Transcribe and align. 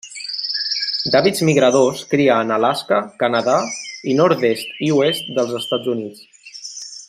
D'hàbits 1.15 1.43
migradors 1.49 2.01
cria 2.15 2.39
en 2.45 2.55
Alaska, 2.57 3.01
Canadà 3.25 3.59
i 4.15 4.19
nord-est 4.23 4.75
i 4.89 4.91
oest 4.99 5.33
dels 5.37 5.55
Estats 5.63 5.95
Units. 5.97 6.27